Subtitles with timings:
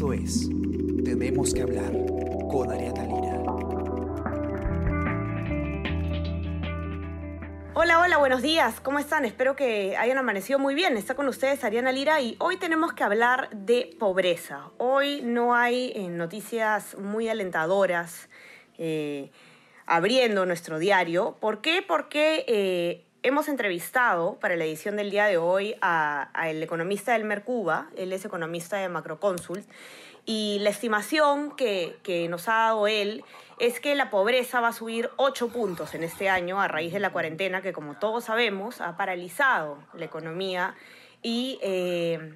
[0.00, 0.48] Es
[1.04, 1.92] Tenemos que hablar
[2.50, 3.42] con Ariana Lira.
[7.74, 8.80] Hola, hola, buenos días.
[8.80, 9.26] ¿Cómo están?
[9.26, 10.96] Espero que hayan amanecido muy bien.
[10.96, 14.70] Está con ustedes Ariana Lira y hoy tenemos que hablar de pobreza.
[14.78, 18.30] Hoy no hay eh, noticias muy alentadoras
[18.78, 19.30] eh,
[19.84, 21.36] abriendo nuestro diario.
[21.40, 21.84] ¿Por qué?
[21.86, 27.88] Porque eh, hemos entrevistado para la edición del día de hoy al economista del Mercuba.
[27.96, 29.68] Él es economista de Macroconsult.
[30.26, 33.24] Y la estimación que, que nos ha dado él
[33.58, 37.00] es que la pobreza va a subir 8 puntos en este año a raíz de
[37.00, 40.74] la cuarentena que, como todos sabemos, ha paralizado la economía
[41.22, 42.34] y eh,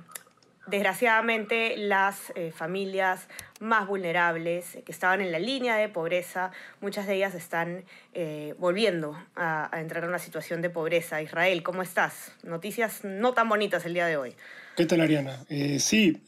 [0.67, 3.29] desgraciadamente las eh, familias
[3.61, 6.51] más vulnerables que estaban en la línea de pobreza,
[6.81, 11.23] muchas de ellas están eh, volviendo a, entrar en una situación de pobreza.
[11.23, 12.33] Israel, ¿cómo estás?
[12.43, 14.35] Noticias no tan bonitas el día de hoy.
[14.77, 15.45] ¿Qué tal, Ariana?
[15.79, 16.21] sí,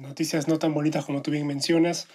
[0.00, 2.08] noticias no tan bonitas como tú bien mencionas.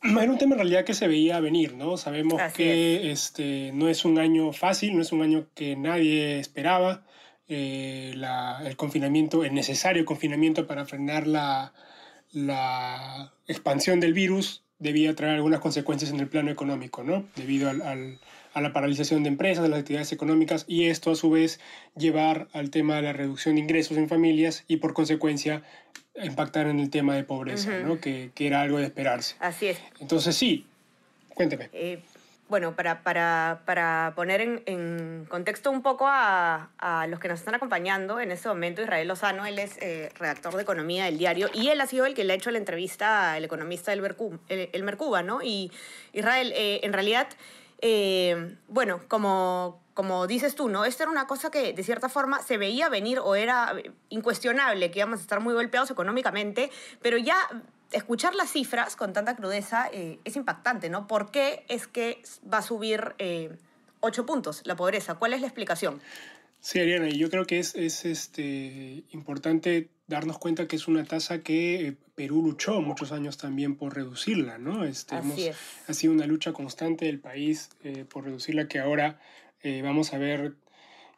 [0.02, 1.96] Era un tema en realidad que se veía venir, ¿no?
[1.96, 7.04] Sabemos que este, no es un año fácil, no es un año que nadie esperaba.
[7.48, 8.14] Eh,
[8.64, 11.72] el confinamiento, el necesario confinamiento para frenar la,
[12.32, 17.24] la, expansión del virus debía traer algunas consecuencias en el plano económico, ¿no?
[17.36, 18.18] Debido al,
[18.52, 21.60] a la paralización de empresas, de las actividades económicas y esto a su vez
[21.96, 25.62] llevar al tema de la reducción de ingresos en familias y por consecuencia
[26.22, 28.00] impactar en el tema de pobreza, ¿no?
[28.00, 29.36] que, que, era algo de esperarse.
[29.40, 29.78] Así es.
[30.00, 30.66] Entonces sí,
[31.34, 31.68] cuénteme.
[31.72, 32.00] Eh,
[32.48, 37.40] bueno, para, para, para poner en, en, contexto un poco a, a, los que nos
[37.40, 41.48] están acompañando en este momento, Israel Lozano, él es eh, redactor de economía del diario
[41.52, 44.38] y él ha sido el que le ha hecho la entrevista al economista del Mercuba,
[44.48, 45.42] el, Mercuba ¿no?
[45.42, 45.72] Y
[46.12, 47.28] Israel, eh, en realidad,
[48.68, 50.84] bueno, como como dices tú, ¿no?
[50.84, 53.74] Esto era una cosa que de cierta forma se veía venir o era
[54.10, 57.38] incuestionable que íbamos a estar muy golpeados económicamente, pero ya
[57.92, 61.06] escuchar las cifras con tanta crudeza eh, es impactante, ¿no?
[61.06, 63.56] ¿Por qué es que va a subir eh,
[64.00, 65.14] ocho puntos la pobreza?
[65.14, 66.00] ¿Cuál es la explicación?
[66.60, 71.04] Sí, Ariana, y yo creo que es, es este, importante darnos cuenta que es una
[71.04, 74.84] tasa que eh, Perú luchó muchos años también por reducirla, ¿no?
[74.84, 75.50] Este, Así
[75.86, 77.70] Ha sido una lucha constante del país
[78.08, 79.18] por reducirla que ahora
[79.62, 80.54] eh, vamos a ver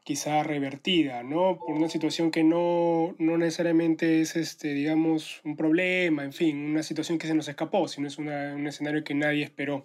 [0.09, 1.59] quizá revertida, ¿no?
[1.59, 6.83] Por una situación que no, no, necesariamente es, este, digamos, un problema, en fin, una
[6.83, 9.85] situación que se nos escapó, sino es una, un escenario que nadie esperó.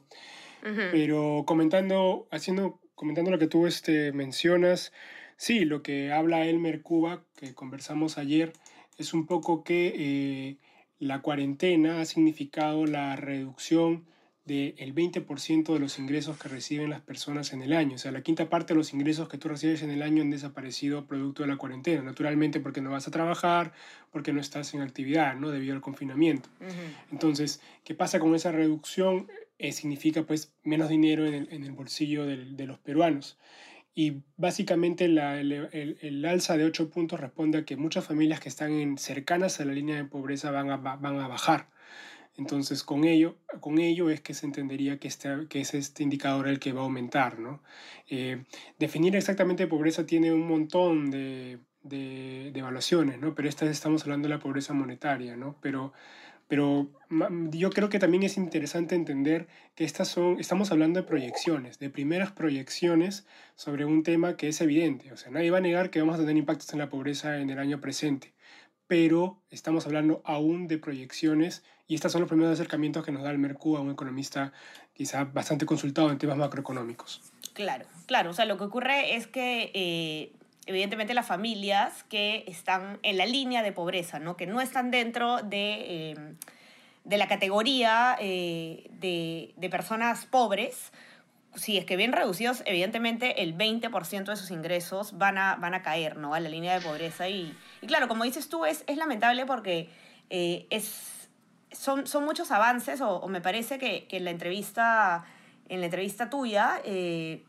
[0.94, 4.94] Pero comentando, haciendo, comentando lo que tú este, mencionas,
[5.36, 8.54] sí, lo que habla Elmer Cuba, que conversamos ayer,
[8.98, 10.58] es un poco que eh,
[11.00, 14.06] la cuarentena ha significado la reducción
[14.46, 17.96] del 20% de los ingresos que reciben las personas en el año.
[17.96, 20.30] O sea, la quinta parte de los ingresos que tú recibes en el año han
[20.30, 22.02] desaparecido producto de la cuarentena.
[22.02, 23.74] Naturalmente porque no vas a trabajar,
[24.12, 25.50] porque no estás en actividad, ¿no?
[25.50, 26.50] Debido al confinamiento.
[27.12, 29.28] Entonces, ¿qué pasa con esa reducción?
[29.60, 33.38] Eh, significa pues menos dinero en el, bolsillo de los peruanos.
[33.96, 38.50] Y básicamente la, el, el, alza de 8 puntos responde a que muchas familias que
[38.50, 41.68] están en, cercanas a la línea de pobreza van a, van a bajar.
[42.38, 46.48] Entonces, con ello, con ello es que se entendería que, este, que es este indicador
[46.48, 47.40] el que va a aumentar.
[47.40, 47.62] ¿no?
[48.10, 48.44] Eh,
[48.80, 51.60] definir exactamente pobreza tiene un montón de,
[52.56, 53.36] evaluaciones, ¿no?
[53.36, 55.38] pero esta estamos hablando de la pobreza monetaria.
[55.38, 55.58] ¿no?
[55.62, 55.94] Pero,
[56.48, 56.90] pero
[57.52, 61.92] yo creo que también es interesante entender que estas son, estamos hablando de proyecciones, de
[61.92, 65.12] primeras proyecciones sobre un tema que es evidente.
[65.12, 67.52] O sea, nadie va a negar que vamos a tener impactos en la pobreza en
[67.52, 68.33] el año presente
[68.94, 73.32] pero estamos hablando aún de proyecciones y estos son los primeros acercamientos que nos da
[73.32, 74.54] el Mercú a un economista
[74.94, 77.20] quizá bastante consultado en temas macroeconómicos.
[77.54, 80.32] Claro, claro, o sea, lo que ocurre es que eh,
[80.68, 84.38] evidentemente las familias que están en la línea de pobreza, ¿no?
[84.38, 86.16] que no están dentro de, eh,
[87.04, 90.92] de la categoría eh, de, de personas pobres,
[91.56, 95.82] si es que bien reducidos, evidentemente el 20% de sus ingresos van a, van a
[95.82, 96.34] caer ¿no?
[96.34, 97.30] a la línea de pobreza.
[97.30, 99.90] Y, y claro, como dices tú, es, es lamentable porque
[100.30, 101.30] eh, es,
[101.72, 105.26] son, son muchos avances, o, me parece que, que, en, la entrevista,
[105.70, 107.44] en la entrevista tuya, eh,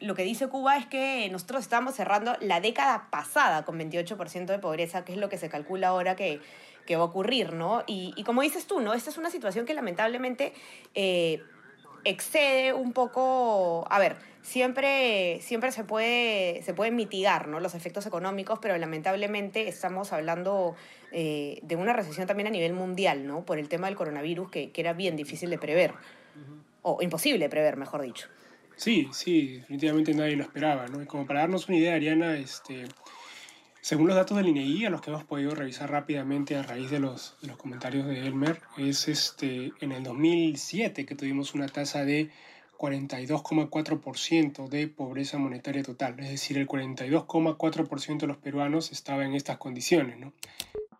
[0.00, 4.58] lo que dice Cuba es que nosotros estamos cerrando la década pasada con 28% de
[4.58, 6.40] pobreza, que es lo que se calcula ahora que,
[6.84, 7.82] que va a ocurrir, ¿no?
[7.86, 8.92] Y, y, como dices tú, ¿no?
[8.92, 10.52] Esta es una situación que lamentablemente...
[10.94, 11.42] Eh,
[12.06, 17.60] excede un poco, a ver, siempre, siempre se, puede, se pueden mitigar ¿no?
[17.60, 20.76] los efectos económicos, pero lamentablemente estamos hablando
[21.12, 23.44] eh, de una recesión también a nivel mundial, ¿no?
[23.44, 25.92] por el tema del coronavirus, que, que era bien difícil de prever,
[26.82, 28.28] o imposible de prever, mejor dicho.
[28.76, 30.86] Sí, sí, definitivamente nadie lo esperaba.
[30.86, 31.02] ¿no?
[31.02, 32.84] Y como para darnos una idea, Ariana, este,
[33.86, 36.98] Según los datos del INEI, a los que hemos podido revisar rápidamente a raíz de
[36.98, 42.28] los, comentarios de Elmer, es este, en el 2007 que tuvimos una tasa de
[42.78, 49.58] 42,4% de pobreza monetaria total, es decir, el 42,4% de los peruanos estaba en estas
[49.58, 50.18] condiciones.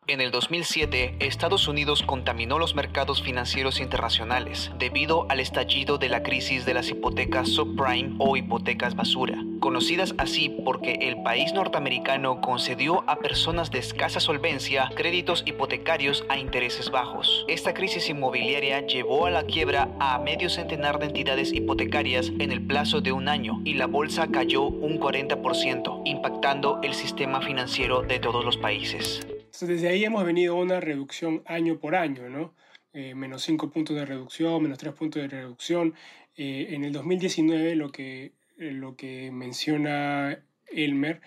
[0.08, 6.22] En el 2007, Estados Unidos contaminó los mercados financieros internacionales debido al estallido de la
[6.22, 13.02] crisis de las hipotecas subprime o hipotecas basura, conocidas así porque el país norteamericano concedió
[13.08, 17.44] a personas de escasa solvencia créditos hipotecarios a intereses bajos.
[17.48, 22.64] Esta crisis inmobiliaria llevó a la quiebra a medio centenar de entidades hipotecarias en el
[22.64, 28.20] plazo de un año y la bolsa cayó un 40%, impactando el sistema financiero de
[28.20, 29.26] todos los países
[29.60, 32.54] desde ahí hemos venido una reducción año por año, ¿no?
[32.92, 35.94] Eh, menos 5 puntos de reducción, menos 3 puntos de reducción.
[36.36, 41.20] Eh, en el 2019 lo que, eh, lo que menciona Elmer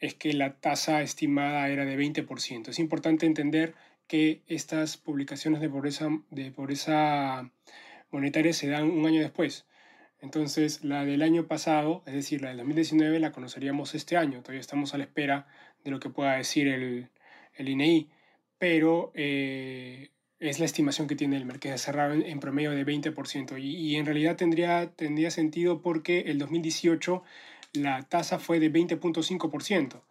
[0.00, 2.70] es que la tasa estimada era de 20%.
[2.70, 3.74] Es importante entender
[4.06, 7.50] que estas publicaciones de pobreza, de pobreza
[8.10, 9.66] monetaria se dan un año después.
[10.20, 14.40] Entonces, la del año pasado, es decir, la del 2019, la conoceríamos este año.
[14.42, 15.46] Todavía estamos a la espera
[15.84, 17.10] de lo que pueda decir el,
[17.56, 18.08] el INEI,
[18.58, 20.10] pero eh,
[20.40, 23.60] es la estimación que tiene el mercado cerrado en, promedio de 20%.
[23.60, 27.22] Y, y, en realidad tendría, tendría sentido porque el 2018
[27.72, 30.02] la tasa fue de 20.5%.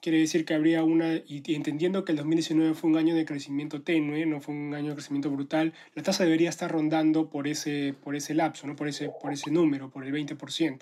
[0.00, 3.82] Quiere decir que habría una, y entendiendo que el 2019 fue un año de crecimiento
[3.82, 7.94] tenue, no fue un año de crecimiento brutal, la tasa debería estar rondando por ese,
[8.04, 8.76] por ese lapso, ¿no?
[8.76, 10.78] por, ese, por ese número, por el 20%.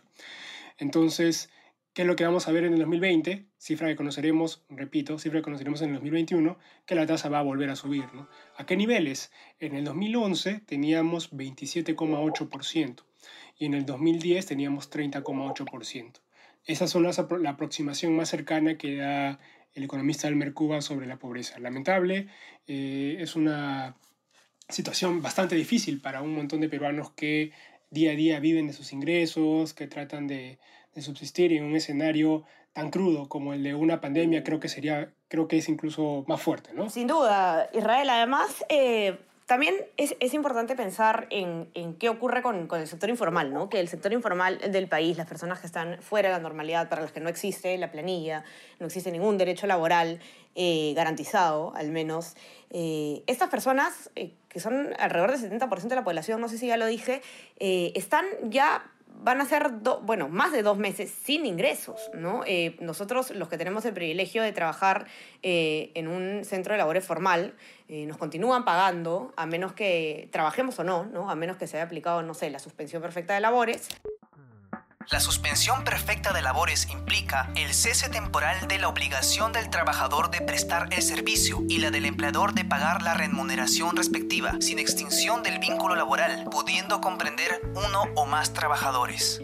[0.78, 1.48] Entonces,
[1.96, 3.46] ¿Qué es lo que vamos a ver en el 2020?
[3.56, 7.42] Cifra que conoceremos, repito, cifra que conoceremos en el 2021, que la tasa va a
[7.42, 8.04] volver a subir.
[8.12, 8.28] ¿no?
[8.58, 9.32] ¿A qué niveles?
[9.60, 13.02] En el 2011 teníamos 27,8%
[13.58, 16.20] y en el 2010 teníamos 30,8%.
[16.66, 19.40] Esas son las, la aproximación más cercana que da
[19.72, 21.58] el economista Almer Cuba sobre la pobreza.
[21.60, 22.28] Lamentable,
[22.66, 23.96] eh, es una
[24.68, 27.52] situación bastante difícil para un montón de peruanos que
[27.90, 30.58] día a día viven de sus ingresos, que tratan de,
[30.96, 35.12] de subsistir en un escenario tan crudo como el de una pandemia, creo que sería,
[35.28, 36.90] creo que es incluso más fuerte, ¿no?
[36.90, 38.10] Sin duda, Israel.
[38.10, 43.10] Además, eh, también es, es, importante pensar en, en qué ocurre con, con, el sector
[43.10, 43.68] informal, ¿no?
[43.68, 47.02] Que el sector informal del país, las personas que están fuera de la normalidad, para
[47.02, 48.42] las que no existe la planilla,
[48.80, 50.18] no existe ningún derecho laboral
[50.54, 52.34] eh, garantizado, al menos,
[52.70, 56.66] eh, estas personas, eh, que son alrededor del 70% de la población, no sé si
[56.66, 57.22] ya lo dije,
[57.58, 58.90] eh, están ya
[59.22, 59.70] van a ser,
[60.02, 62.42] bueno, más de dos meses sin ingresos, ¿no?
[62.46, 65.06] Eh, nosotros, los que tenemos el privilegio de trabajar
[65.42, 67.54] eh, en un centro de labores formal,
[67.88, 71.30] eh, nos continúan pagando, a menos que trabajemos o no, ¿no?
[71.30, 73.88] A menos que se haya aplicado, no sé, la suspensión perfecta de labores.
[75.10, 80.40] La suspensión perfecta de labores implica el cese temporal de la obligación del trabajador de
[80.40, 85.60] prestar el servicio y la del empleador de pagar la remuneración respectiva, sin extinción del
[85.60, 89.40] vínculo laboral, pudiendo comprender uno o más trabajadores.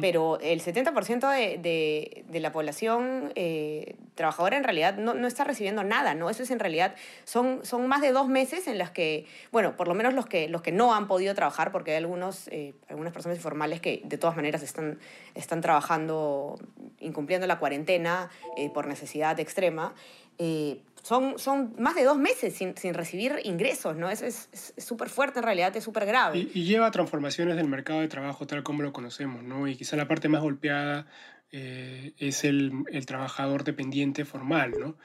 [0.00, 5.44] Pero el 70% de, de, de, la población eh, trabajadora en realidad no, no, está
[5.44, 6.28] recibiendo nada, ¿no?
[6.28, 6.94] Eso es en realidad,
[7.24, 10.48] son, son más de dos meses en las que, bueno, por lo menos los que,
[10.48, 14.18] los que no han podido trabajar, porque hay algunos, eh, algunas personas informales que de
[14.18, 14.98] todas maneras están,
[15.34, 16.58] están trabajando,
[16.98, 19.94] incumpliendo la cuarentena eh, por necesidad extrema,
[20.36, 24.10] eh, son, son más de dos meses sin, sin recibir ingresos, ¿no?
[24.10, 26.38] Eso es súper fuerte en realidad, es súper grave.
[26.38, 29.68] Y, y, lleva transformaciones del mercado de trabajo tal como lo conocemos, ¿no?
[29.68, 31.06] Y quizá la parte más golpeada
[31.52, 34.96] eh, es el, el, trabajador dependiente formal, ¿no?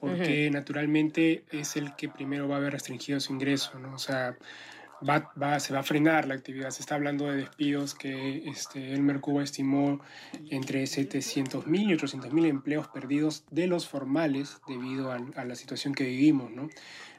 [0.00, 0.52] Porque uh -huh.
[0.52, 3.94] naturalmente es el que primero va a ver restringido su ingreso, ¿no?
[3.94, 4.36] O sea,
[5.08, 6.70] Va, va, se va a frenar la actividad.
[6.70, 10.00] Se está hablando de despidos que este, el Mercuba estimó
[10.50, 16.04] entre 700.000 y 800.000 empleos perdidos de los formales debido a, a la situación que
[16.04, 16.50] vivimos.
[16.50, 16.68] ¿no?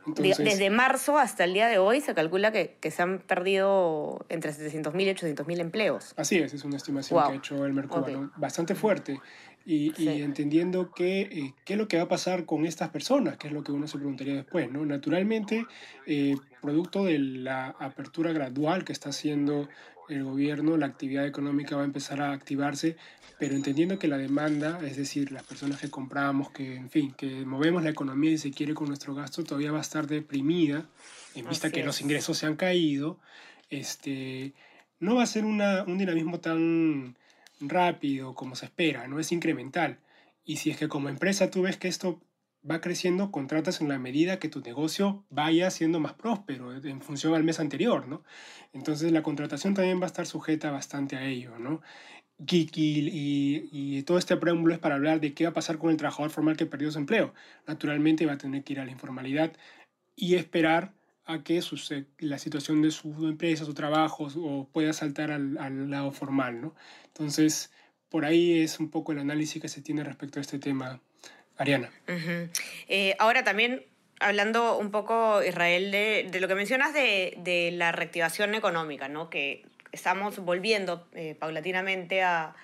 [0.06, 4.26] Entonces, Desde marzo hasta el día de hoy se calcula que, que se han perdido
[4.30, 6.14] entre 700.000 y 800.000 empleos.
[6.18, 7.30] Así es, es una estimación wow.
[7.30, 8.16] que ha hecho el Mercuba, okay.
[8.16, 8.32] ¿no?
[8.36, 9.20] bastante fuerte.
[9.66, 10.10] Y, sí.
[10.10, 13.48] y, entendiendo que, eh, qué es lo que va a pasar con estas personas, que
[13.48, 14.72] es lo que uno se preguntaría después.
[14.72, 14.86] ¿no?
[14.86, 15.66] Naturalmente,
[16.06, 19.70] eh, producto de la apertura gradual que está haciendo
[20.10, 22.98] el gobierno, la actividad económica va a empezar a activarse,
[23.40, 27.46] pero entendiendo que la demanda, es decir, las personas que compramos, que en fin, que
[27.46, 30.86] movemos la economía y se quiere con nuestro gasto, todavía va a estar deprimida,
[31.36, 31.86] en vista Así que es.
[31.86, 33.20] los ingresos se han caído,
[33.70, 34.54] este,
[35.00, 37.18] no va a ser una, un dinamismo tan
[37.70, 40.00] rápido como se espera, no es incremental.
[40.44, 42.22] Y si es que como empresa tú ves que esto
[42.70, 47.34] va creciendo, contratas en la medida que tu negocio vaya siendo más próspero en función
[47.34, 48.24] al mes anterior, ¿no?
[48.74, 51.82] Entonces la contratación también va a estar sujeta bastante a ello, ¿no?
[52.40, 52.70] y,
[53.72, 56.32] y, todo este preámbulo es para hablar de qué va a pasar con el trabajador
[56.32, 57.34] formal que perdió su empleo.
[57.68, 59.54] Naturalmente va a tener que ir a la informalidad
[60.16, 60.94] y esperar
[61.26, 61.78] a que su,
[62.20, 66.62] la situación de su empresa, su trabajo, o pueda saltar al, al, lado formal.
[66.62, 66.76] ¿no?
[67.08, 67.72] Entonces,
[68.10, 71.00] por ahí es un poco el análisis que se tiene respecto a este tema,
[71.58, 71.90] Ariana.
[72.88, 73.86] Eh, ahora también
[74.20, 79.30] hablando un poco, Israel, de, de lo que mencionas de, de, la reactivación económica, ¿no?
[79.30, 82.56] que estamos volviendo eh, paulatinamente a,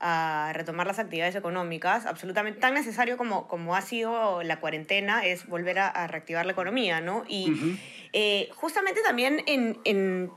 [0.00, 5.46] a, retomar las actividades económicas, absolutamente tan necesario como, como ha sido la cuarentena es
[5.46, 7.24] volver a, a reactivar la economía, ¿no?
[7.28, 7.78] Y
[8.12, 10.30] eh, justamente también en, en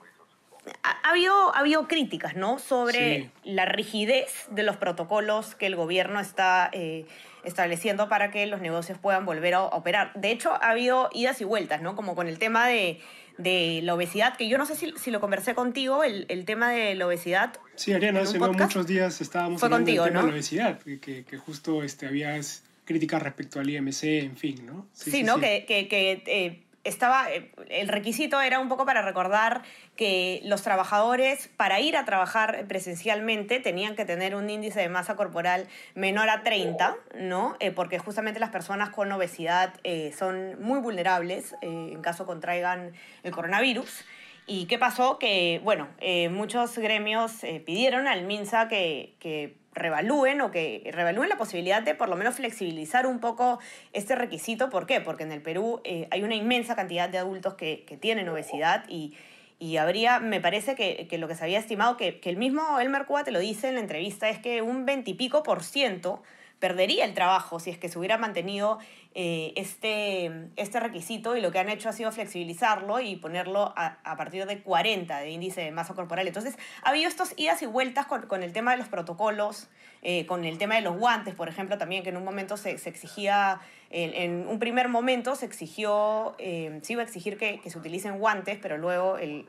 [0.84, 2.60] ha, habido, ha habido críticas, ¿no?
[2.60, 7.06] Sobre la rigidez de los protocolos que el gobierno está eh,
[7.44, 10.12] estableciendo para que los negocios puedan volver a operar.
[10.16, 11.96] De hecho, ha habido idas y vueltas, ¿no?
[11.96, 13.00] Como con el tema de
[13.38, 16.72] de la obesidad, que yo no sé si, si lo conversé contigo, el, el, tema
[16.72, 17.54] de la obesidad.
[17.76, 20.28] Sí, Ariana, hace muchos días estábamos Fue hablando contigo, del tema ¿no?
[20.28, 24.88] de la obesidad, que, que justo este, habías críticas respecto al IMC, en fin, ¿no?
[24.94, 25.36] Sí, sí ¿no?
[25.36, 25.42] Sí.
[25.42, 27.28] Que, que, que eh, estaba,
[27.70, 29.62] el requisito era un poco para recordar
[29.96, 35.16] que los trabajadores para ir a trabajar presencialmente tenían que tener un índice de masa
[35.16, 37.56] corporal menor a 30, ¿no?
[37.60, 42.94] Eh, porque justamente las personas con obesidad eh, son muy vulnerables eh, en caso contraigan
[43.24, 44.04] el coronavirus.
[44.48, 45.20] ¿Y qué pasó?
[45.20, 51.30] Que, bueno, eh, muchos gremios eh, pidieron al MINSA que, que revalúen o que revalúen
[51.30, 53.60] la posibilidad de por lo menos flexibilizar un poco
[53.94, 54.70] este requisito.
[54.70, 55.02] ¿Por qué?
[55.02, 58.84] Porque en el Perú eh, hay una inmensa cantidad de adultos que, que tienen obesidad
[58.90, 59.16] y,
[59.60, 62.80] y, habría, me parece que, que, lo que se había estimado, que, que el mismo
[62.80, 66.22] Elmer Cuba te lo dice en la entrevista, es que un veintipico por ciento
[66.62, 68.80] perdería el trabajo si es que se hubiera mantenido
[69.16, 73.98] eh, este, este requisito y lo que han hecho ha sido flexibilizarlo y ponerlo a,
[74.16, 76.28] partir de 40 de índice de masa corporal.
[76.28, 79.68] Entonces, ha habido estos idas y vueltas con, con el tema de los protocolos,
[80.04, 82.78] eh, con el tema de los guantes, por ejemplo, también que en un momento se,
[82.78, 87.78] se exigía, en, un primer momento se exigió, eh, se iba a exigir que, se
[87.78, 89.46] utilicen guantes, pero luego el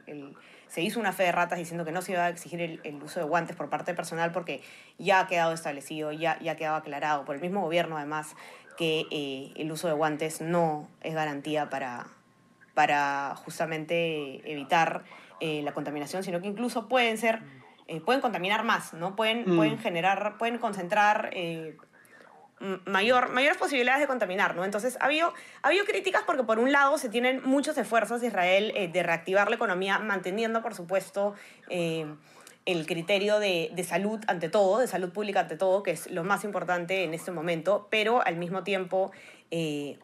[0.73, 3.03] se hizo una fe de ratas diciendo que no se iba a exigir el, el,
[3.03, 4.63] uso de guantes por parte personal porque
[4.97, 8.35] ya ha quedado establecido, ya, ya ha quedado aclarado por el mismo gobierno además
[8.79, 12.07] que eh, el uso de guantes no es garantía para,
[12.73, 15.03] para justamente evitar
[15.41, 17.41] eh, la contaminación, sino que incluso pueden ser,
[17.87, 19.15] eh, pueden contaminar más, ¿no?
[19.15, 19.57] Pueden, mm.
[19.57, 21.77] pueden generar, pueden concentrar eh,
[22.85, 24.65] mayor, mayores posibilidades de contaminar, ¿no?
[24.65, 28.29] Entonces, ha habido, ha habido críticas porque por un lado se tienen muchos esfuerzos de
[28.29, 31.35] Israel eh, de reactivar la economía, manteniendo, por supuesto,
[31.69, 32.07] eh,
[32.65, 36.45] el criterio de, salud ante todo, de salud pública ante todo, que es lo más
[36.45, 39.11] importante en este momento, pero al mismo tiempo
[39.51, 39.99] eh,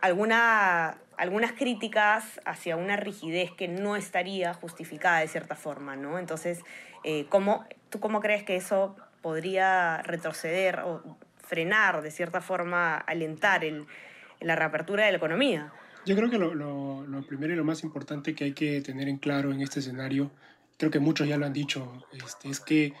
[0.00, 6.18] alguna, algunas críticas hacia una rigidez que no estaría justificada de cierta forma, ¿no?
[6.18, 6.60] Entonces,
[7.04, 11.16] eh, ¿cómo, ¿tú cómo crees que eso podría retroceder o
[11.46, 13.86] frenar, de cierta forma, alentar el,
[14.40, 15.72] la reapertura de la economía?
[16.06, 19.08] Yo creo que lo, lo, lo, primero y lo más importante que hay que tener
[19.08, 20.30] en claro en este escenario,
[20.76, 22.92] creo que muchos ya lo han dicho, este, es que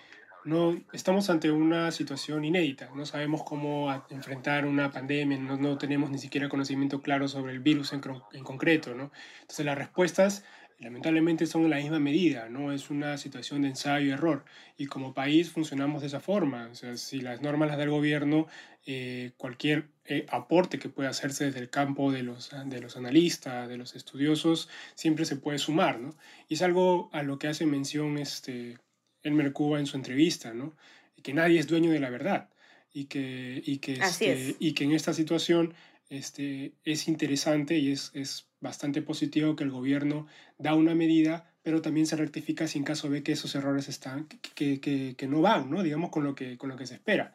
[0.44, 6.10] no estamos ante una situación inédita, no sabemos cómo enfrentar una pandemia, no, no tenemos
[6.10, 9.10] ni siquiera conocimiento claro sobre el virus en, en concreto, ¿no?
[9.42, 10.44] Entonces las respuestas
[10.78, 12.72] lamentablemente son en la misma medida, ¿no?
[12.72, 14.44] Es una situación de ensayo y error.
[14.76, 16.68] Y como país funcionamos de esa forma.
[16.70, 18.46] O sea, si las normas las da el gobierno,
[18.86, 23.68] eh, cualquier eh, aporte que pueda hacerse desde el campo de los, de los analistas,
[23.68, 26.16] de los estudiosos, siempre se puede sumar, ¿no?
[26.48, 28.78] Y es algo a lo que hace mención este,
[29.22, 30.76] Elmer Cuba en su entrevista, ¿no?
[31.22, 32.50] Que nadie es dueño de la verdad.
[32.92, 35.74] Y que, y que, este, y que en esta situación
[36.10, 40.26] este, es interesante y es, es bastante positivo que el gobierno
[40.58, 44.26] da una medida, pero también se rectifica si en caso ve que esos errores están,
[44.54, 45.82] que, que, que no van, ¿no?
[45.82, 47.34] digamos, con lo que, con lo que se espera.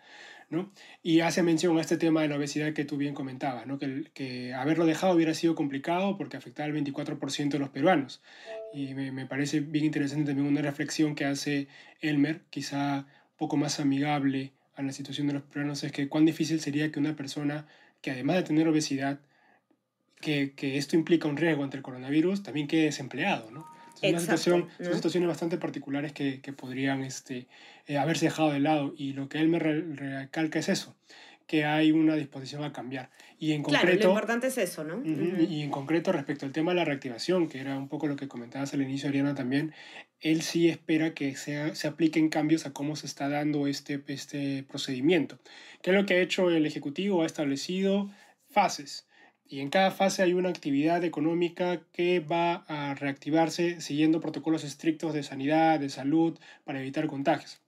[0.50, 0.72] ¿no?
[1.04, 3.78] Y hace mención a este tema de la obesidad que tú bien comentabas, ¿no?
[3.78, 8.22] que, que haberlo dejado hubiera sido complicado porque afectaba al 24% de los peruanos.
[8.74, 11.68] Y me, me, parece bien interesante también una reflexión que hace
[12.02, 16.26] Elmer, quizá un poco más amigable a la situación de los peruanos, es que cuán
[16.26, 17.68] difícil sería que una persona
[18.02, 19.20] que además de tener obesidad,
[20.20, 23.68] que, que, esto implica un riesgo ante el coronavirus, también quede desempleado, ¿no?
[24.02, 24.86] Es una situación, ¿no?
[24.86, 27.48] Son situaciones bastante particulares que, que podrían este,
[27.86, 30.96] eh, haberse dejado de lado y lo que él me re, recalca es eso,
[31.50, 33.10] que hay una disposición a cambiar.
[33.40, 33.88] Y en concreto...
[33.88, 34.98] Claro, lo importante es eso, ¿no?
[34.98, 38.06] Uh -huh, y en concreto respecto al tema de la reactivación, que era un poco
[38.06, 39.74] lo que comentabas al inicio, Ariana, también,
[40.20, 44.62] él sí espera que sea, se apliquen cambios a cómo se está dando este, este
[44.62, 45.40] procedimiento.
[45.82, 47.24] ¿Qué es lo que ha hecho el Ejecutivo?
[47.24, 48.12] Ha establecido
[48.52, 49.08] fases
[49.48, 55.16] y en cada fase hay una actividad económica que va a reactivarse siguiendo protocolos estrictos
[55.16, 57.60] de sanidad, de salud, para evitar contagios.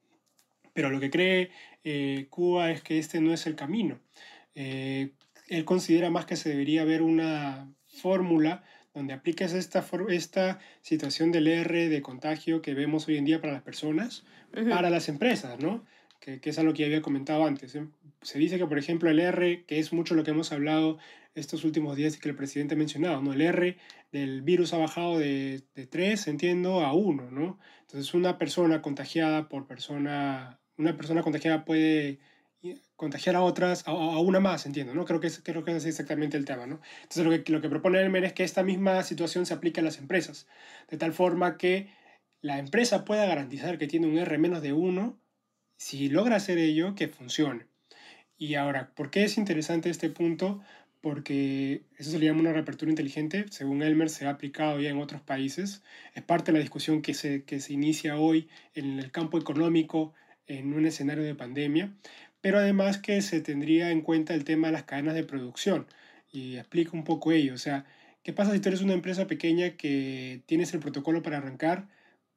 [0.74, 1.51] Pero lo que cree
[1.84, 4.00] eh, Cuba es que este no es el camino.
[4.56, 5.12] Eh,
[5.48, 8.63] él considera más que se debería haber una fórmula
[8.94, 13.54] donde apliques esta, esta situación del R de contagio que vemos hoy en día para
[13.54, 15.86] las personas, para las empresas, ¿no?
[16.20, 17.74] Que, que, es algo que ya había comentado antes.
[17.75, 17.88] ¿eh?
[18.22, 21.00] Se dice que, por ejemplo, el R, que es mucho lo que hemos hablado
[21.34, 23.34] estos últimos días y que el presidente ha mencionado, ¿no?
[23.34, 23.78] El R
[24.12, 27.60] del virus ha bajado de, de 3, entiendo, a 1, ¿no?
[27.82, 32.20] Entonces, una persona contagiada por persona, una persona contagiada puede
[32.96, 35.06] contagiar a otras, a, una más, entiendo, ¿no?
[35.06, 36.80] Creo que, es, creo que es exactamente el tema, ¿no?
[37.01, 39.84] Entonces lo que, lo que propone Elmer es que esta misma situación se aplique a
[39.84, 40.48] las empresas,
[40.90, 41.90] de tal forma que
[42.42, 45.20] la empresa pueda garantizar que tiene un R menos de 1,
[45.78, 47.66] si logra hacer ello, que funcione.
[48.38, 50.62] Y ahora, ¿por qué es interesante este punto?
[51.01, 55.00] Porque eso se le llama una reapertura inteligente, según Elmer se ha aplicado ya en
[55.00, 59.12] otros países, es parte de la discusión que se, que se inicia hoy en el
[59.12, 60.13] campo económico
[60.48, 61.94] en un escenario de pandemia,
[62.42, 65.88] pero además que se tendría en cuenta el tema de las cadenas de producción.
[66.32, 67.54] Y explico un poco ello.
[67.54, 67.86] O sea,
[68.24, 71.88] ¿qué pasa si tú eres una empresa pequeña que tienes el protocolo para arrancar,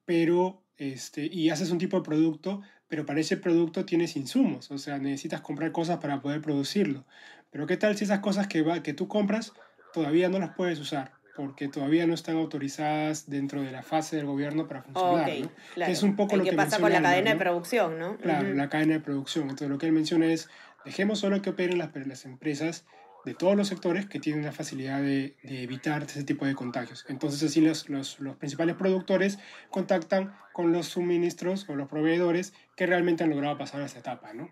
[0.05, 4.79] pero este, y haces un tipo de producto, pero para ese producto tienes insumos, o
[4.79, 7.05] sea, necesitas comprar cosas para poder producirlo.
[7.51, 9.53] Pero ¿qué tal si esas cosas que, va, que tú compras
[9.93, 11.13] todavía no las puedes usar?
[11.35, 15.29] Porque todavía no están autorizadas dentro de la fase del gobierno para funcionar.
[15.77, 15.85] ¿no?
[15.85, 18.17] es un poco lo que pasa con la cadena de producción, ¿no?
[18.19, 19.45] Claro, la cadena de producción.
[19.45, 20.49] Entonces lo que él menciona es,
[20.85, 22.85] dejemos solo que operen las, las empresas
[23.25, 27.05] de todos los sectores que tienen la facilidad de, de evitar ese tipo de contagios.
[27.09, 29.39] Entonces así los, los, los, principales productores
[29.71, 34.35] contactan con los suministros o los proveedores que realmente han logrado pasar a esta etapa,
[34.35, 34.51] ¿no?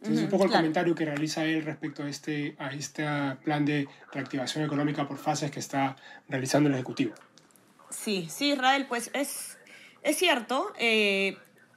[0.00, 3.04] Entonces, un poco el comentario que realiza él respecto a este, a este
[3.42, 5.96] plan de reactivación económica por fases que está
[6.28, 7.14] realizando el Ejecutivo.
[7.90, 9.58] Sí, sí, Israel, pues es,
[10.02, 10.72] es cierto.
[10.78, 11.36] Eh,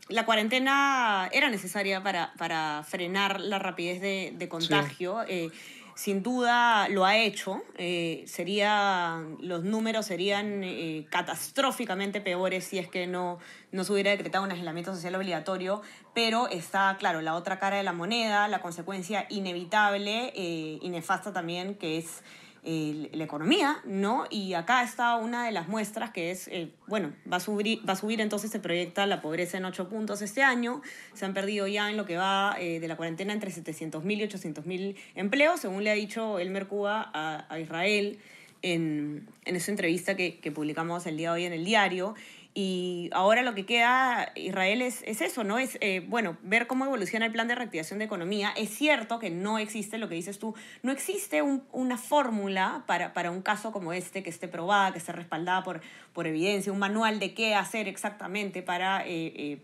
[0.09, 5.23] la cuarentena era necesaria para, para frenar la rapidez de, de contagio.
[5.27, 5.49] Eh,
[5.95, 7.61] sin duda lo ha hecho.
[7.77, 13.39] Eh, sería, los números serían eh, catastróficamente peores si es que no,
[13.71, 15.81] no se hubiera decretado un aislamiento social obligatorio,
[16.13, 21.33] pero está, claro, la otra cara de la moneda, la consecuencia inevitable eh, y nefasta
[21.33, 22.23] también, que es
[22.63, 24.25] la economía, ¿no?
[24.29, 27.93] Y acá está una de las muestras que es, eh, bueno, va a, subir, va
[27.93, 30.81] a subir entonces se proyecta la pobreza en 8 puntos este año,
[31.13, 34.27] se han perdido ya en lo que va eh, de la cuarentena entre 700.000 y
[34.27, 38.19] 800.000 empleos, según le ha dicho Elmer Cuba a, a Israel
[38.61, 42.15] en, en esa entrevista que, que publicamos el día de hoy en el diario.
[42.53, 45.57] Y ahora lo que queda, Israel, es, es eso, ¿no?
[45.57, 48.51] Es, eh, bueno, ver cómo evoluciona el plan de reactivación de economía.
[48.57, 53.31] Es cierto que no existe, lo que dices tú, no existe una fórmula para, para
[53.31, 55.79] un caso como este que esté probada, que esté respaldada por,
[56.11, 59.61] por evidencia, un manual de qué hacer exactamente para eh, eh,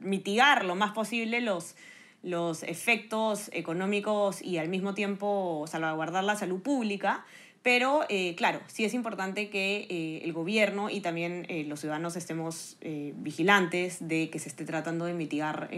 [0.00, 1.74] mitigar lo más posible los,
[2.22, 7.24] los efectos económicos y al mismo tiempo salvaguardar la salud pública.
[7.62, 12.16] Pero eh, claro, sí es importante que eh, el gobierno y también eh, los ciudadanos
[12.16, 15.70] estemos vigilantes de que se esté tratando de mitigar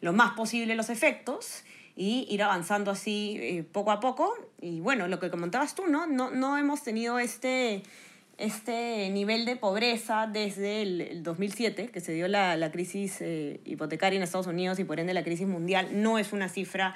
[0.00, 1.64] lo más posible los efectos
[1.96, 4.32] y ir avanzando así poco a poco.
[4.60, 6.06] Y bueno, lo que comentabas tú, ¿no?
[6.06, 7.82] No, no hemos tenido este,
[8.36, 13.22] este nivel de pobreza desde el, 2007, que se dio la, la crisis
[13.64, 15.88] hipotecaria en Estados Unidos y por ende la crisis mundial.
[15.92, 16.94] No es una cifra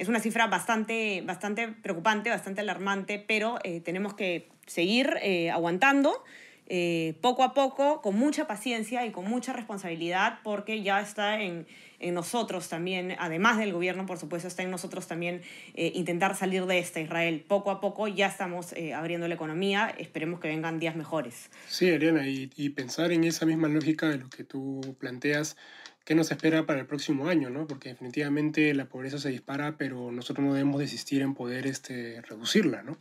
[0.00, 6.24] es una cifra bastante, bastante preocupante, bastante alarmante, pero eh, tenemos que seguir eh, aguantando.
[6.72, 11.66] Eh, poco a poco, con mucha paciencia y con mucha responsabilidad, porque ya está en,
[12.00, 15.42] nosotros también, además del gobierno, por supuesto, está en nosotros también
[15.74, 17.44] intentar salir de esta Israel.
[17.46, 21.50] Poco a poco ya estamos abriendo la economía, esperemos que vengan días mejores.
[21.68, 25.58] Sí, Ariana, y pensar en esa misma lógica de lo que tú planteas,
[26.04, 27.66] qué nos espera para el próximo año, ¿no?
[27.66, 32.82] Porque definitivamente la pobreza se dispara, pero nosotros no debemos desistir en poder este, reducirla,
[32.82, 32.98] ¿no?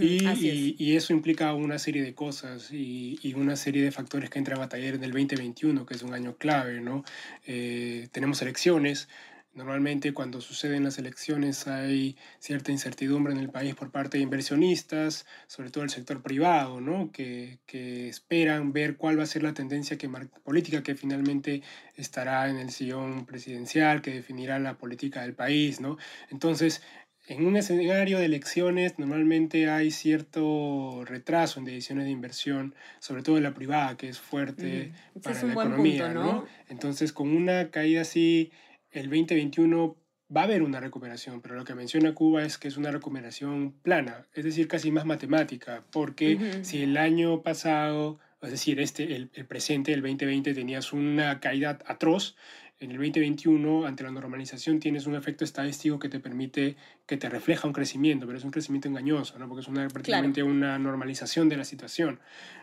[0.00, 4.38] y, y, eso implica una serie de cosas y, y, una serie de factores que
[4.38, 7.04] entran a batallar en el 2021, que es un año clave, ¿no?
[7.46, 9.08] Eh, tenemos elecciones,
[9.56, 15.24] Normalmente cuando suceden las elecciones hay cierta incertidumbre en el país por parte de inversionistas,
[15.46, 17.10] sobre todo el sector privado, ¿no?
[17.10, 20.10] que, que esperan ver cuál va a ser la tendencia que
[20.44, 21.62] política que finalmente
[21.94, 25.80] estará en el sillón presidencial, que definirá la política del país.
[25.80, 25.96] ¿no?
[26.30, 26.82] Entonces,
[27.26, 33.38] en un escenario de elecciones normalmente hay cierto retraso en decisiones de inversión, sobre todo
[33.38, 34.92] en la privada, que es fuerte
[35.22, 36.12] para la economía.
[36.12, 36.44] ¿no?
[36.68, 38.52] Entonces, con una caída así
[39.00, 39.96] el 2021
[40.34, 43.72] va a haber una recuperación, pero lo que menciona Cuba es que es una recuperación
[43.82, 49.30] plana, es decir, casi más matemática, porque si el año pasado es decir, este, el,
[49.34, 52.36] el presente, el 2020, tenías una caída atroz
[52.78, 57.30] en el 2021, ante la normalización, tienes un efecto estadístico que te permite, que te
[57.30, 59.48] refleja un crecimiento, pero es un crecimiento engañoso, ¿no?
[59.48, 62.20] porque es una, prácticamente una normalización de la situación.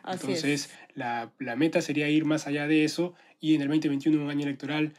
[0.08, 4.30] Entonces, la, la, meta sería ir más allá de eso y en el 2021, un
[4.30, 4.94] año electoral,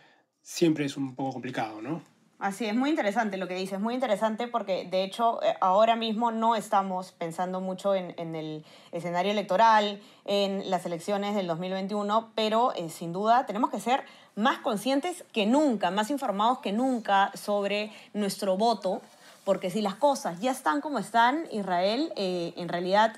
[0.44, 2.02] siempre es un poco complicado, ¿no?
[2.38, 6.30] Así es, muy interesante lo que dices, muy interesante porque de hecho eh, ahora mismo
[6.30, 12.90] no estamos pensando mucho en, el escenario electoral, en las elecciones del 2021, pero eh,
[12.90, 14.04] sin duda tenemos que ser
[14.36, 19.00] más conscientes que nunca, más informados que nunca sobre nuestro voto,
[19.44, 23.16] porque si las cosas ya están como están, Israel, eh, en realidad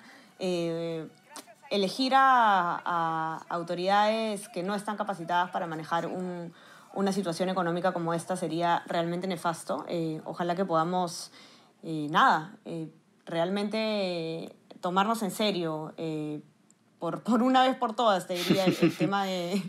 [1.71, 6.53] elegir a, a autoridades que no están capacitadas para manejar un
[6.97, 9.85] una situación económica como esta sería realmente nefasto.
[9.89, 11.31] Eh, ojalá que podamos,
[11.83, 12.89] eh, nada, eh,
[13.27, 15.95] realmente tomarnos en serio,
[16.99, 19.63] por, por, una vez por todas, te diría, el, tema, de,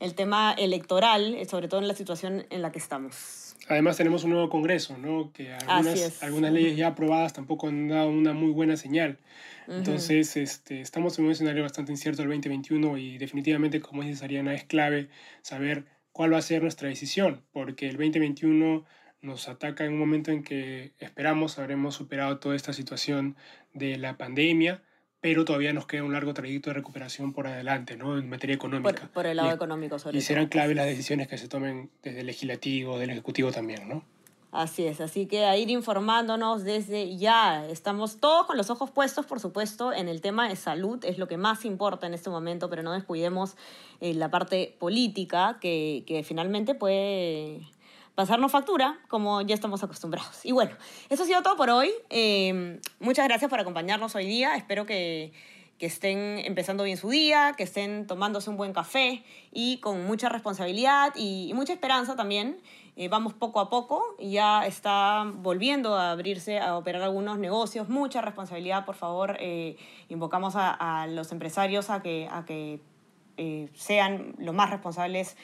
[0.00, 3.56] el tema electoral, sobre todo en la situación en la que estamos.
[3.68, 5.30] Además tenemos un nuevo Congreso, ¿no?
[5.32, 9.18] que algunas, algunas leyes ya aprobadas tampoco han dado una muy buena señal.
[9.68, 14.54] Entonces, este, estamos en un escenario bastante incierto el 2021 y definitivamente, como dice Ariana,
[14.54, 15.10] es clave
[15.42, 15.84] saber
[16.18, 18.84] cuál va a ser nuestra decisión, porque el 2021
[19.22, 23.36] nos ataca en un momento en que esperamos habremos superado toda esta situación
[23.72, 24.82] de la pandemia,
[25.20, 28.18] pero todavía nos queda un largo trayecto de recuperación por adelante, ¿no?
[28.18, 29.08] En materia económica.
[29.14, 32.26] Por, el lado económico, sobre Y serán clave las decisiones que se tomen desde el
[32.26, 34.04] legislativo, del ejecutivo también, ¿no?
[34.50, 37.66] Así es, así que a ir informándonos desde ya.
[37.66, 41.28] Estamos todos con los ojos puestos, por supuesto, en el tema de salud, es lo
[41.28, 43.56] que más importa en este momento, pero no descuidemos
[44.00, 47.60] eh, la parte política que, que finalmente puede
[48.14, 50.44] pasarnos factura, como ya estamos acostumbrados.
[50.44, 50.74] Y bueno,
[51.10, 51.92] eso ha sido todo por hoy.
[52.08, 54.56] Eh, muchas gracias por acompañarnos hoy día.
[54.56, 55.30] Espero que,
[55.78, 60.28] que estén empezando bien su día, que estén tomándose un buen café y con mucha
[60.28, 62.60] responsabilidad y, y mucha esperanza también.
[63.00, 68.22] Eh, vamos poco a poco, ya está volviendo a abrirse, a operar algunos negocios, mucha
[68.22, 69.76] responsabilidad, por favor, eh,
[70.08, 72.80] invocamos a, los empresarios a que, a que
[73.36, 75.36] eh, sean lo más responsables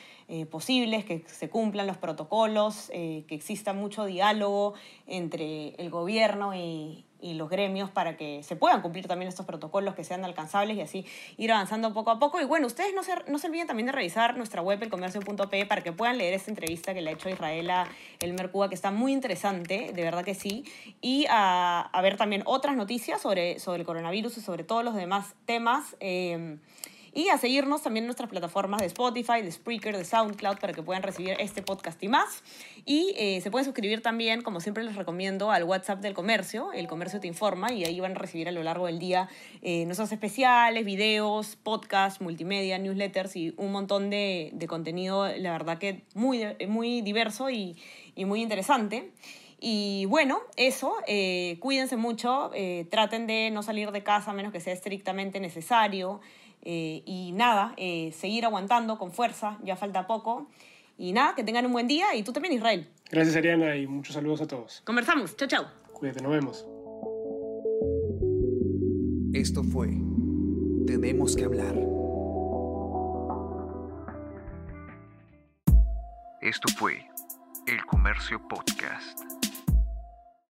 [0.50, 4.74] posibles, que se cumplan los protocolos, que exista mucho diálogo
[5.06, 9.94] entre el gobierno y, y los gremios para que se puedan cumplir también estos protocolos
[9.94, 12.40] que sean alcanzables y así ir avanzando poco a poco.
[12.40, 15.82] Y bueno, ustedes no se, no se olviden también de revisar nuestra web, elcomercio.pe, para
[15.82, 17.88] que puedan leer esta entrevista que le ha hecho Israel a
[18.20, 20.64] El Mercuba, que está muy interesante, de verdad que sí,
[21.00, 24.94] y a, a ver también otras noticias sobre, sobre el coronavirus y sobre todos los
[24.94, 25.96] demás temas.
[26.00, 26.58] Eh,
[27.14, 30.82] y a seguirnos también en nuestras plataformas de Spotify, de Spreaker, de SoundCloud para que
[30.82, 32.42] puedan recibir este podcast y más.
[32.84, 36.72] Y eh, se pueden suscribir también, como siempre les recomiendo, al WhatsApp del comercio.
[36.72, 39.28] El comercio te informa y ahí van a recibir a lo largo del día
[39.62, 45.78] eh, nuestros especiales, videos, podcasts, multimedia, newsletters y un montón de, de contenido, la verdad
[45.78, 47.76] que muy, muy diverso y,
[48.16, 49.12] y muy interesante.
[49.66, 54.52] Y bueno, eso, eh, cuídense mucho, eh, traten de no salir de casa a menos
[54.52, 56.20] que sea estrictamente necesario.
[56.64, 60.48] Eh, y nada, eh, seguir aguantando con fuerza, ya falta poco.
[60.96, 62.88] Y nada, que tengan un buen día y tú también, Israel.
[63.10, 64.80] Gracias, Ariana, y muchos saludos a todos.
[64.84, 65.36] Conversamos.
[65.36, 65.66] Chao, chao.
[65.92, 66.66] Cuídate, nos vemos.
[69.32, 69.88] Esto fue
[70.86, 71.74] Tenemos que hablar.
[76.40, 77.08] Esto fue
[77.66, 79.33] El Comercio Podcast.